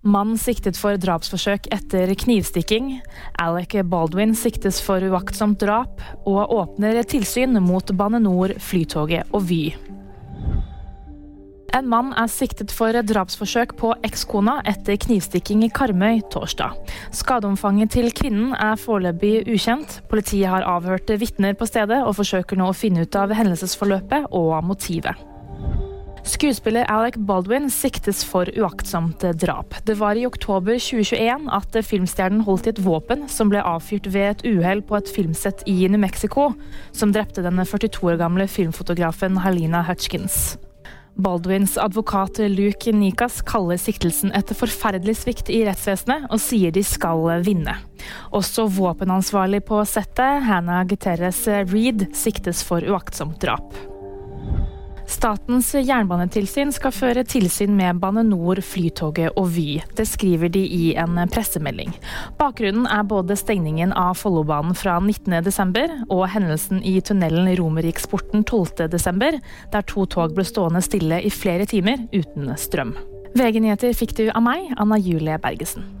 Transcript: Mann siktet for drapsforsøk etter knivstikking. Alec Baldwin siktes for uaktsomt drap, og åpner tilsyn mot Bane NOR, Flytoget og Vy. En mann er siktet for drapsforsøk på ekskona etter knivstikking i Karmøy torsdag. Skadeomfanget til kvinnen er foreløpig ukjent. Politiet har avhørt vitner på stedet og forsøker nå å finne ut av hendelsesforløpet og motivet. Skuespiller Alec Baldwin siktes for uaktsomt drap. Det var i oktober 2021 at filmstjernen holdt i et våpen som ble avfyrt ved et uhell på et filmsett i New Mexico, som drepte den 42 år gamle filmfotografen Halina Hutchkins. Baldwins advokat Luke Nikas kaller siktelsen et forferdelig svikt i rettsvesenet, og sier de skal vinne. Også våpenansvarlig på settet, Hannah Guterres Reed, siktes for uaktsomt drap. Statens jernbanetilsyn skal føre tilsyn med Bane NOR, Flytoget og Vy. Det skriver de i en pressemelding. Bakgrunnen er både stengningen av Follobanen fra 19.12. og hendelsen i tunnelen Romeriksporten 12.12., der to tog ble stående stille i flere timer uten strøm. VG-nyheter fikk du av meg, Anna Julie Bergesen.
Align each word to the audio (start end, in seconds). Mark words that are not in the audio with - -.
Mann 0.00 0.38
siktet 0.40 0.78
for 0.80 0.96
drapsforsøk 0.96 1.66
etter 1.76 2.08
knivstikking. 2.16 2.94
Alec 3.36 3.74
Baldwin 3.84 4.32
siktes 4.32 4.78
for 4.80 5.04
uaktsomt 5.04 5.60
drap, 5.60 6.00
og 6.24 6.54
åpner 6.56 7.02
tilsyn 7.04 7.58
mot 7.60 7.92
Bane 7.92 8.22
NOR, 8.24 8.54
Flytoget 8.64 9.28
og 9.36 9.44
Vy. 9.50 9.74
En 11.76 11.86
mann 11.86 12.14
er 12.16 12.32
siktet 12.32 12.72
for 12.72 12.96
drapsforsøk 12.96 13.76
på 13.78 13.92
ekskona 14.08 14.56
etter 14.72 14.96
knivstikking 15.04 15.66
i 15.68 15.70
Karmøy 15.70 16.24
torsdag. 16.32 16.80
Skadeomfanget 17.14 17.92
til 17.92 18.08
kvinnen 18.16 18.56
er 18.56 18.80
foreløpig 18.80 19.44
ukjent. 19.52 20.00
Politiet 20.08 20.48
har 20.48 20.64
avhørt 20.64 21.12
vitner 21.20 21.52
på 21.52 21.68
stedet 21.68 22.00
og 22.06 22.16
forsøker 22.16 22.56
nå 22.56 22.72
å 22.72 22.76
finne 22.76 23.04
ut 23.04 23.20
av 23.20 23.36
hendelsesforløpet 23.36 24.32
og 24.32 24.56
motivet. 24.64 25.20
Skuespiller 26.30 26.86
Alec 26.86 27.16
Baldwin 27.16 27.70
siktes 27.70 28.20
for 28.24 28.46
uaktsomt 28.54 29.24
drap. 29.42 29.74
Det 29.84 29.96
var 29.98 30.14
i 30.14 30.28
oktober 30.28 30.76
2021 30.78 31.48
at 31.50 31.78
filmstjernen 31.82 32.44
holdt 32.46 32.68
i 32.68 32.70
et 32.70 32.80
våpen 32.84 33.24
som 33.28 33.50
ble 33.50 33.58
avfyrt 33.66 34.06
ved 34.14 34.28
et 34.28 34.44
uhell 34.46 34.84
på 34.86 35.00
et 35.00 35.10
filmsett 35.10 35.64
i 35.66 35.88
New 35.90 35.98
Mexico, 35.98 36.52
som 36.94 37.10
drepte 37.10 37.42
den 37.42 37.58
42 37.58 38.12
år 38.12 38.22
gamle 38.22 38.46
filmfotografen 38.46 39.42
Halina 39.42 39.82
Hutchkins. 39.88 40.54
Baldwins 41.18 41.74
advokat 41.82 42.38
Luke 42.46 42.94
Nikas 42.94 43.42
kaller 43.42 43.80
siktelsen 43.82 44.30
et 44.30 44.54
forferdelig 44.54 45.18
svikt 45.24 45.50
i 45.50 45.64
rettsvesenet, 45.66 46.30
og 46.30 46.38
sier 46.38 46.70
de 46.70 46.86
skal 46.86 47.26
vinne. 47.42 47.74
Også 48.30 48.70
våpenansvarlig 48.70 49.64
på 49.66 49.82
settet, 49.82 50.46
Hannah 50.46 50.86
Guterres 50.86 51.42
Reed, 51.74 52.12
siktes 52.14 52.62
for 52.62 52.86
uaktsomt 52.86 53.42
drap. 53.42 53.89
Statens 55.20 55.74
jernbanetilsyn 55.76 56.70
skal 56.72 56.94
føre 56.96 57.26
tilsyn 57.28 57.74
med 57.76 57.98
Bane 58.00 58.22
NOR, 58.24 58.62
Flytoget 58.64 59.36
og 59.36 59.50
Vy. 59.52 59.82
Det 59.92 60.06
skriver 60.08 60.48
de 60.48 60.62
i 60.64 60.94
en 60.96 61.20
pressemelding. 61.28 61.92
Bakgrunnen 62.40 62.88
er 62.88 63.04
både 63.04 63.36
stengningen 63.36 63.92
av 63.92 64.16
Follobanen 64.16 64.72
fra 64.72 64.96
19.12. 64.96 66.08
og 66.08 66.24
hendelsen 66.32 66.80
i 66.88 66.96
tunnelen 67.04 67.52
Romeriksporten 67.60 68.48
12.12., 68.48 69.42
der 69.76 69.88
to 69.92 70.08
tog 70.08 70.32
ble 70.32 70.48
stående 70.48 70.80
stille 70.88 71.20
i 71.20 71.28
flere 71.28 71.68
timer 71.68 72.00
uten 72.16 72.54
strøm. 72.56 72.96
VG-nyheter 73.36 73.92
fikk 73.92 74.16
du 74.16 74.30
av 74.30 74.40
meg, 74.48 74.72
Anna 74.80 74.96
Julie 74.96 75.36
Bergesen. 75.36 75.99